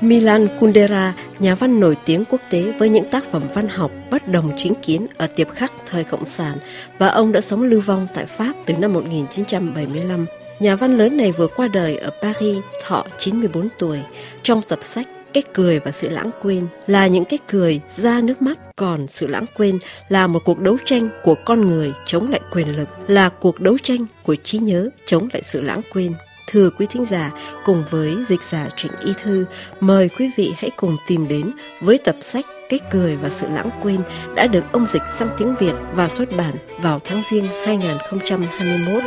[0.00, 4.28] Milan Kundera, nhà văn nổi tiếng quốc tế với những tác phẩm văn học bất
[4.28, 6.58] đồng chính kiến ở tiệp khắc thời Cộng sản
[6.98, 10.26] và ông đã sống lưu vong tại Pháp từ năm 1975.
[10.60, 13.98] Nhà văn lớn này vừa qua đời ở Paris, thọ 94 tuổi.
[14.42, 18.42] Trong tập sách cái cười và sự lãng quên là những cái cười ra nước
[18.42, 19.78] mắt, còn sự lãng quên
[20.08, 23.78] là một cuộc đấu tranh của con người chống lại quyền lực, là cuộc đấu
[23.82, 26.14] tranh của trí nhớ chống lại sự lãng quên.
[26.50, 27.32] Thưa quý thính giả,
[27.64, 29.44] cùng với dịch giả Trịnh Y Thư,
[29.80, 33.70] mời quý vị hãy cùng tìm đến với tập sách Cái cười và sự lãng
[33.82, 34.00] quên
[34.34, 39.02] đã được ông dịch sang tiếng Việt và xuất bản vào tháng riêng 2021.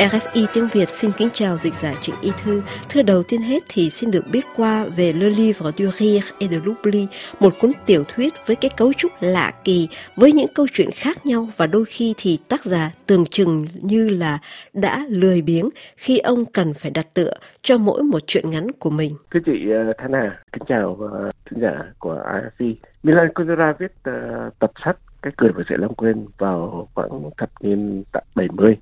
[0.00, 2.62] RFI tiếng Việt xin kính chào dịch giả Trịnh Y Thư.
[2.88, 6.50] Thưa đầu tiên hết thì xin được biết qua về Le Livre du Rire et
[6.50, 7.06] de l'Oubli,
[7.40, 11.26] một cuốn tiểu thuyết với cái cấu trúc lạ kỳ, với những câu chuyện khác
[11.26, 14.38] nhau và đôi khi thì tác giả tưởng chừng như là
[14.72, 18.90] đã lười biếng khi ông cần phải đặt tựa cho mỗi một chuyện ngắn của
[18.90, 19.16] mình.
[19.30, 22.74] Thưa chị Thanh Hà, kính chào uh, thính giả của RFI.
[23.02, 27.50] Milan Kundera viết uh, tập sách Cái cười và sự lãng quên vào khoảng thập
[27.60, 28.04] niên
[28.34, 28.76] 70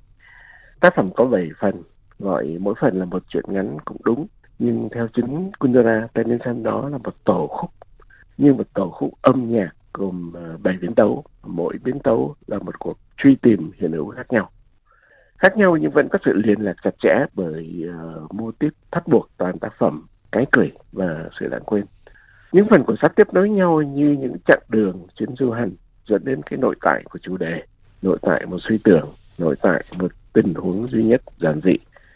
[0.79, 1.83] Tác phẩm có 7 phần,
[2.19, 4.27] gọi mỗi phần là một chuyện ngắn cũng đúng.
[4.59, 7.71] Nhưng theo chính Kundera, tên nhân san đó là một tổ khúc,
[8.37, 11.23] như một tổ khúc âm nhạc gồm à, 7 biến tấu.
[11.43, 14.49] Mỗi biến tấu là một cuộc truy tìm hiện hữu khác nhau.
[15.37, 17.85] Khác nhau nhưng vẫn có sự liên lạc chặt chẽ bởi
[18.25, 21.85] uh, mô típ thắt buộc toàn tác phẩm, cái cười và sự lãng quên.
[22.51, 25.71] Những phần của sách tiếp nối nhau như những chặng đường chuyến du hành
[26.07, 27.63] dẫn đến cái nội tại của chủ đề,
[28.01, 30.11] nội tại một suy tưởng, nội tại một
[30.43, 31.75] tình huống duy nhất giản dị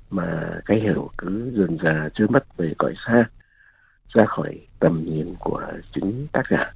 [0.10, 3.26] mà cái hiểu cứ dần dà chưa mất về cõi xa
[4.14, 5.62] ra khỏi tầm nhìn của
[5.96, 6.74] chính tác giả.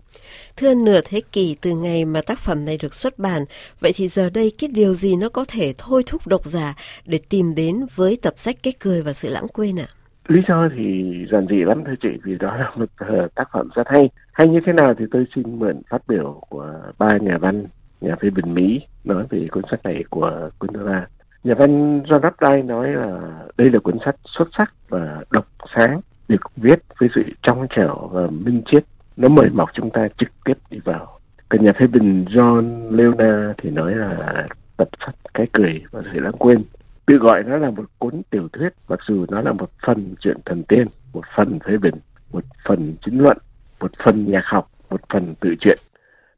[0.58, 3.46] Thưa nửa thế kỷ từ ngày mà tác phẩm này được xuất bản,
[3.80, 6.76] vậy thì giờ đây cái điều gì nó có thể thôi thúc độc giả
[7.06, 9.86] để tìm đến với tập sách Cái cười và sự lãng quên ạ?
[9.88, 9.94] À?
[10.28, 13.70] Lý do thì giản dị lắm thưa chị, vì đó là một uh, tác phẩm
[13.76, 14.10] rất hay.
[14.32, 17.66] Hay như thế nào thì tôi xin mượn phát biểu của ba nhà văn,
[18.02, 21.08] nhà phê bình Mỹ nói về cuốn sách này của Kundera
[21.48, 23.20] nhà văn John Updike nói là
[23.58, 28.10] đây là cuốn sách xuất sắc và độc sáng, được viết với sự trong trẻo
[28.12, 28.84] và minh triết
[29.18, 31.20] nó mời mọc chúng ta trực tiếp đi vào.
[31.50, 34.48] Còn nhà phê bình John Leona thì nói là
[34.78, 36.64] tập sách cái cười và sự lãng quên.
[37.06, 40.38] Tự gọi nó là một cuốn tiểu thuyết, mặc dù nó là một phần chuyện
[40.46, 41.96] thần tiên, một phần phê bình,
[42.32, 43.38] một phần chính luận,
[43.80, 45.78] một phần nhạc học, một phần tự truyện.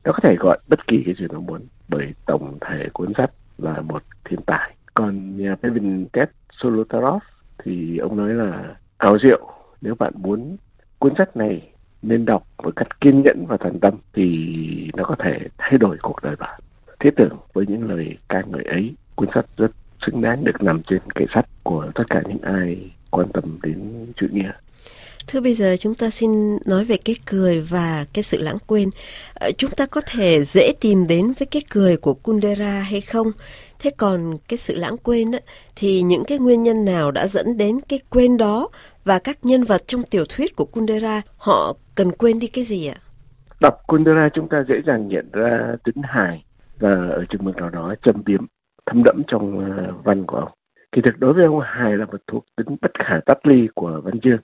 [0.04, 3.32] Nó có thể gọi bất kỳ cái gì nó muốn, bởi tổng thể cuốn sách
[3.58, 6.28] là một thiên tài còn nhà phê bình Ted
[6.62, 7.24] Solotarov
[7.64, 9.52] thì ông nói là áo rượu,
[9.82, 10.58] nếu bạn muốn
[11.00, 11.70] cuốn sách này
[12.02, 14.28] nên đọc với cách kiên nhẫn và thành tâm thì
[14.94, 16.60] nó có thể thay đổi cuộc đời bạn
[17.00, 19.72] thiết tưởng với những lời ca ngợi ấy, cuốn sách rất
[20.06, 24.06] xứng đáng được nằm trên kệ sách của tất cả những ai quan tâm đến
[24.18, 24.52] chữ nghĩa
[25.28, 28.90] Thưa, bây giờ chúng ta xin nói về cái cười và cái sự lãng quên.
[29.34, 33.32] Ờ, chúng ta có thể dễ tìm đến với cái cười của Kundera hay không?
[33.80, 35.40] Thế còn cái sự lãng quên á,
[35.76, 38.70] thì những cái nguyên nhân nào đã dẫn đến cái quên đó
[39.06, 42.88] và các nhân vật trong tiểu thuyết của Kundera họ cần quên đi cái gì
[42.88, 42.98] ạ?
[43.62, 46.46] Đọc Kundera chúng ta dễ dàng nhận ra tính hài
[46.80, 48.46] và ở chừng mực nào đó châm biếm
[48.86, 50.52] thâm đẫm trong ờ, văn của ông.
[50.92, 54.02] Kỳ thực đối với ông hài là một thuộc tính bất khả tách ly của
[54.04, 54.40] văn chương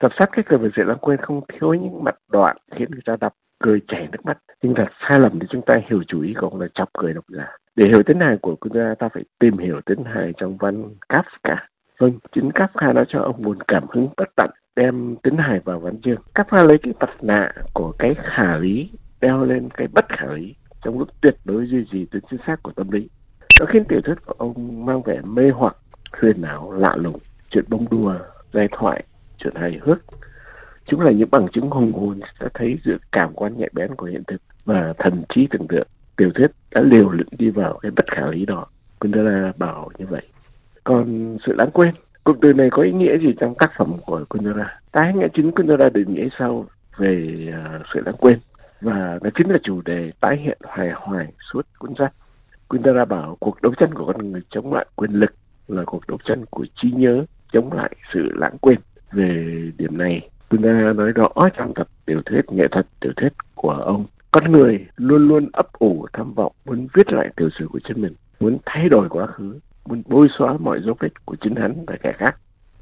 [0.00, 3.16] tập sát cái về sự lãng quên không thiếu những mặt đoạn khiến người ta
[3.20, 6.34] đọc cười chảy nước mắt nhưng thật sai lầm thì chúng ta hiểu chủ ý
[6.40, 7.46] của ông là chọc cười độc giả
[7.80, 11.56] để hiểu tính hài của chúng ta phải tìm hiểu tính hài trong văn Kafka.
[11.98, 15.80] Vâng chính Kafka đã cho ông buồn cảm hứng bất tận, đem tính hài vào
[15.80, 16.22] văn chương.
[16.34, 18.90] Kafka lấy cái mặt nạ của cái khả lý,
[19.20, 22.62] đeo lên cái bất khả lý, trong lúc tuyệt đối duy trì tính chính xác
[22.62, 23.08] của tâm lý.
[23.60, 25.76] Nó khiến tiểu thuyết của ông mang vẻ mê hoặc,
[26.20, 27.18] huyền ảo, lạ lùng.
[27.50, 28.14] Chuyện bông đùa,
[28.52, 29.04] giai thoại,
[29.38, 29.98] chuyện hài hước.
[30.86, 34.06] Chúng là những bằng chứng hùng hồn sẽ thấy giữa cảm quan nhạy bén của
[34.06, 35.86] hiện thực và thần trí tưởng tượng
[36.20, 38.66] tiểu thuyết đã liều lĩnh đi vào cái bất khả lý đó.
[38.98, 40.22] Kundera bảo như vậy.
[40.84, 41.94] Còn sự lãng quên
[42.24, 45.52] cụm từ này có ý nghĩa gì trong tác phẩm của Kundera tái nghĩa chính
[45.52, 48.38] Kundera định nghĩa sau về uh, sự lãng quên.
[48.80, 52.12] Và nó chính là chủ đề tái hiện hoài hoài suốt cuốn sách.
[52.68, 55.34] Kundera bảo cuộc đấu tranh của con người chống lại quyền lực
[55.68, 58.78] là cuộc đấu tranh của trí nhớ chống lại sự lãng quên.
[59.12, 63.70] Về điểm này Kundera nói rõ trong tập tiểu thuyết nghệ thuật tiểu thuyết của
[63.70, 67.80] ông con người luôn luôn ấp ủ tham vọng, muốn viết lại tiểu sử của
[67.88, 71.54] chính mình, muốn thay đổi quá khứ, muốn bôi xóa mọi dấu vết của chính
[71.54, 72.36] hắn và kẻ khác.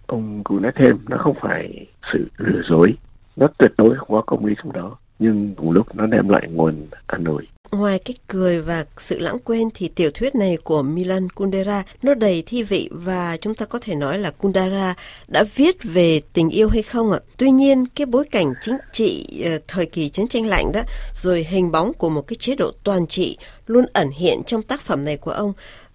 [0.07, 2.97] Ông cũng nói thêm, nó không phải sự lừa dối,
[3.37, 6.49] nó tuyệt đối không có công lý trong đó, nhưng cùng lúc nó đem lại
[6.51, 7.49] nguồn an ủi.
[7.73, 12.15] Ngoài cái cười và sự lãng quên thì tiểu thuyết này của Milan Kundera nó
[12.15, 14.95] đầy thi vị và chúng ta có thể nói là Kundera
[15.29, 17.19] đã viết về tình yêu hay không ạ?
[17.37, 20.83] Tuy nhiên cái bối cảnh chính trị ờ, thời kỳ chiến tranh lạnh đó
[21.15, 24.81] rồi hình bóng của một cái chế độ toàn trị luôn ẩn hiện trong tác
[24.81, 25.53] phẩm này của ông.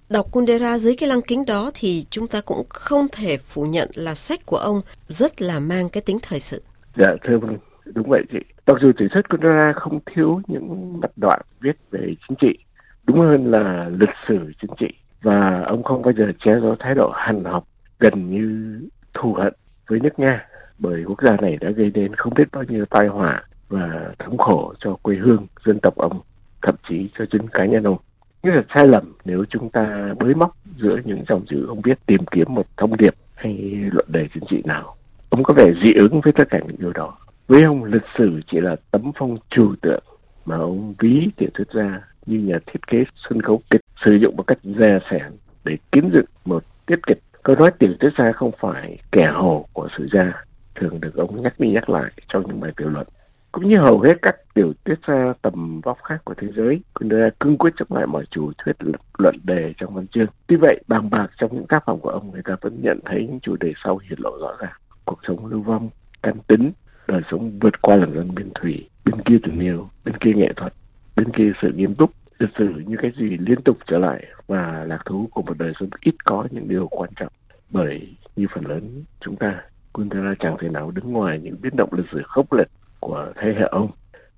[0.09, 3.89] Đọc Kundera dưới cái lăng kính đó thì chúng ta cũng không thể phủ nhận
[3.93, 6.61] là sách của ông rất là mang cái tính thời sự.
[6.97, 8.52] Dạ thưa vâng, đúng vậy chị.
[8.67, 12.57] Mặc dù tiểu thuyết Kundera không thiếu những mặt đoạn viết về chính trị,
[13.03, 14.89] đúng hơn là lịch sử chính trị
[15.21, 17.67] và ông không bao giờ che giấu thái độ hằn học
[17.99, 18.79] gần như
[19.13, 19.53] thù hận
[19.87, 20.45] với nước Nga
[20.79, 24.37] bởi quốc gia này đã gây nên không biết bao nhiêu tai họa và thống
[24.37, 26.21] khổ cho quê hương dân tộc ông
[26.61, 27.97] thậm chí cho chính cá nhân ông.
[28.43, 32.05] Nhưng là sai lầm nếu chúng ta bới móc giữa những dòng chữ không biết
[32.05, 33.53] tìm kiếm một thông điệp hay
[33.91, 34.95] luận đề chính trị nào.
[35.29, 37.17] Ông có vẻ dị ứng với tất cả những điều đó
[37.47, 40.03] với ông lịch sử chỉ là tấm phong trừu tượng
[40.45, 44.35] mà ông ví tiểu thuyết ra như nhà thiết kế sân khấu kịch sử dụng
[44.37, 45.31] một cách dè sẻn
[45.63, 47.19] để kiến dựng một tiết kịch.
[47.43, 50.45] Câu nói tiểu thuyết gia không phải kẻ hồ của sử gia,
[50.75, 53.07] thường được ông nhắc đi nhắc lại trong những bài tiểu luận.
[53.51, 57.29] Cũng như hầu hết các tiểu thuyết gia tầm vóc khác của thế giới Kundera
[57.39, 58.75] cương quyết chống lại mọi chủ thuyết
[59.17, 60.27] luận đề trong văn chương.
[60.47, 63.27] Tuy vậy bằng bạc trong những tác phẩm của ông, người ta vẫn nhận thấy
[63.29, 64.73] những chủ đề sau hiện lộ rõ ràng.
[65.05, 65.89] Cuộc sống lưu vong,
[66.23, 66.71] căn tính
[67.07, 70.53] đời sống vượt qua lần dân biên thủy bên kia tình yêu bên kia nghệ
[70.55, 70.73] thuật
[71.15, 74.85] bên kia sự nghiêm túc lịch sử như cái gì liên tục trở lại và
[74.87, 77.33] lạc thú của một đời sống ít có những điều quan trọng
[77.69, 79.61] bởi như phần lớn chúng ta
[79.93, 82.67] Kundera chẳng thể nào đứng ngoài những biến động lịch sử khốc liệt
[82.99, 83.89] của thế hệ ông.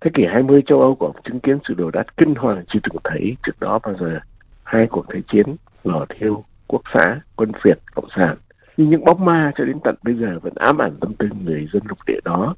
[0.01, 2.79] Thế kỷ 20 châu Âu của ông chứng kiến sự đổ đát kinh hoàng chưa
[2.83, 4.19] từng thấy trước đó bao giờ.
[4.63, 8.37] Hai cuộc thế chiến, lò thiêu, quốc xã, quân phiệt, cộng sản.
[8.77, 11.67] Nhưng những bóng ma cho đến tận bây giờ vẫn ám ảnh tâm tư người
[11.73, 12.55] dân lục địa đó.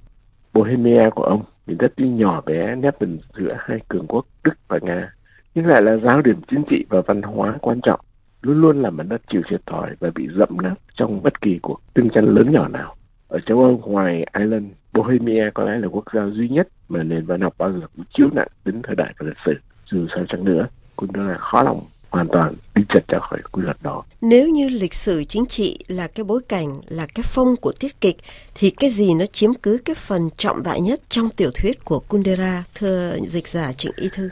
[0.53, 4.53] Bohemia của ông, miền đất tuy nhỏ bé nép mình giữa hai cường quốc Đức
[4.67, 5.13] và Nga,
[5.55, 7.99] nhưng lại là giáo điểm chính trị và văn hóa quan trọng,
[8.41, 11.59] luôn luôn là mảnh đất chịu thiệt thòi và bị dẫm nát trong bất kỳ
[11.61, 12.95] cuộc tương tranh lớn nhỏ nào.
[13.27, 17.25] Ở châu Âu ngoài Ireland, Bohemia có lẽ là quốc gia duy nhất mà nền
[17.25, 19.53] văn học bao giờ cũng chiếu nặng đến thời đại và lịch sử.
[19.85, 23.41] Dù sao chẳng nữa, cũng đó là khó lòng hoàn toàn đi chật ra khỏi
[23.51, 24.03] quy luật đó.
[24.21, 28.01] Nếu như lịch sử chính trị là cái bối cảnh, là cái phong của tiết
[28.01, 28.17] kịch,
[28.55, 31.99] thì cái gì nó chiếm cứ cái phần trọng đại nhất trong tiểu thuyết của
[31.99, 34.29] Kundera, thưa dịch giả Trịnh Y Thư?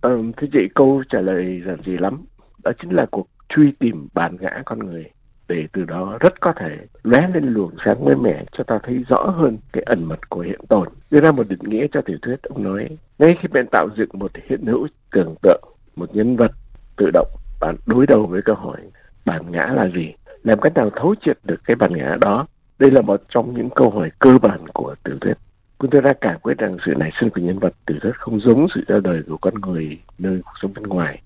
[0.00, 2.24] Ờ, thưa chị, câu trả lời giản dị lắm.
[2.64, 5.04] Đó chính là cuộc truy tìm bản ngã con người
[5.48, 9.04] để từ đó rất có thể lóe lên luồng sáng mới mẻ cho ta thấy
[9.08, 10.88] rõ hơn cái ẩn mật của hiện tồn.
[11.10, 12.88] Đưa ra một định nghĩa cho tiểu thuyết, ông nói,
[13.18, 15.62] ngay khi bạn tạo dựng một hiện hữu tưởng tượng,
[15.96, 16.50] một nhân vật
[16.98, 17.28] tự động,
[17.60, 18.80] bạn đối đầu với câu hỏi
[19.24, 20.14] bản ngã là gì?
[20.44, 22.46] Làm cách nào thấu triệt được cái bản ngã đó?
[22.78, 25.34] Đây là một trong những câu hỏi cơ bản của tiểu thuyết.
[25.78, 28.66] Tôi đã cảm quyết rằng sự nảy sinh của nhân vật tiểu thuyết không giống
[28.74, 31.22] sự ra đời của con người nơi cuộc sống bên ngoài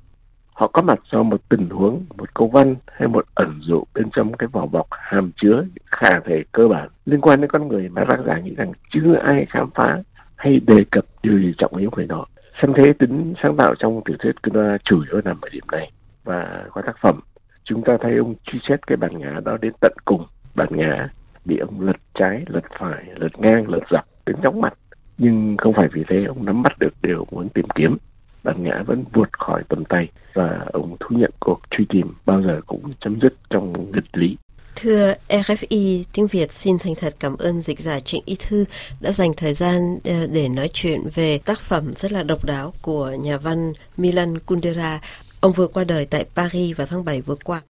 [0.63, 4.11] họ có mặt do một tình huống một câu văn hay một ẩn dụ bên
[4.11, 7.89] trong cái vỏ bọc hàm chứa khả thể cơ bản liên quan đến con người
[7.89, 10.03] mà tác giả nghĩ rằng chưa ai khám phá
[10.37, 12.25] hay đề cập điều gì trọng yếu về nó
[12.61, 15.91] xem thế tính sáng tạo trong tiểu thuyết Kunda chủ yếu nằm ở điểm này
[16.25, 17.21] và qua tác phẩm
[17.65, 20.27] chúng ta thấy ông truy xét cái bản ngã đó đến tận cùng.
[20.55, 21.09] Bản ngã
[21.45, 24.75] bị ông lật trái, lật phải, lật ngang, lật dọc đến chóng mặt.
[25.19, 27.97] Nhưng không phải vì thế ông nắm bắt được điều muốn tìm kiếm.
[28.45, 32.43] Bản ngã vẫn vượt khỏi tầm tay và ông thú nhận cuộc truy tìm bao
[32.43, 34.37] giờ cũng chấm dứt trong nghịch lý.
[34.77, 38.65] Thưa RFI tiếng Việt xin thành thật cảm ơn dịch giả Trịnh Y Thư
[39.01, 42.75] đã dành thời gian ờ, để nói chuyện về tác phẩm rất là độc đáo
[42.83, 45.01] của nhà văn Milan Kundera.
[45.41, 47.63] Ông vừa qua đời tại Paris vào tháng 7 vừa qua.